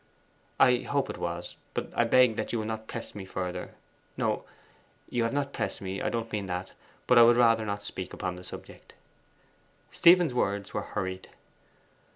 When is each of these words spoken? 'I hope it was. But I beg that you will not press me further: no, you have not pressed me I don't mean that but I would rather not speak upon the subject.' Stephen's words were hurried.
'I 0.59 0.77
hope 0.79 1.11
it 1.11 1.19
was. 1.19 1.57
But 1.75 1.91
I 1.95 2.05
beg 2.05 2.35
that 2.35 2.51
you 2.51 2.57
will 2.57 2.65
not 2.65 2.87
press 2.87 3.13
me 3.13 3.23
further: 3.23 3.75
no, 4.17 4.45
you 5.09 5.21
have 5.21 5.31
not 5.31 5.53
pressed 5.53 5.79
me 5.79 6.01
I 6.01 6.09
don't 6.09 6.31
mean 6.31 6.47
that 6.47 6.71
but 7.05 7.19
I 7.19 7.23
would 7.23 7.37
rather 7.37 7.67
not 7.67 7.83
speak 7.83 8.11
upon 8.11 8.35
the 8.35 8.43
subject.' 8.43 8.95
Stephen's 9.91 10.33
words 10.33 10.73
were 10.73 10.81
hurried. 10.81 11.29